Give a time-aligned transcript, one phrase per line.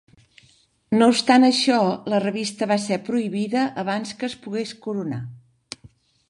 [0.93, 1.75] No obstant això,
[2.13, 5.23] la revista va ser prohibida abans que es pogués coronar.